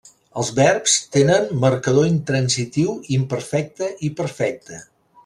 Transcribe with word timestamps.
Els 0.43 0.47
verbs 0.59 0.93
tenen 1.15 1.45
marcador 1.65 2.07
intransitiu, 2.13 2.97
imperfecte 3.19 3.91
i 4.09 4.15
perfecte. 4.23 4.81